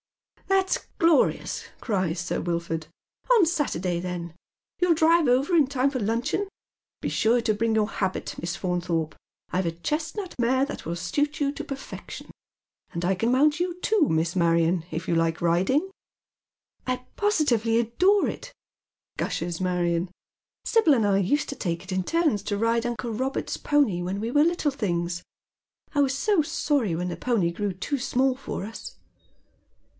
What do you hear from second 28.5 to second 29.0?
us."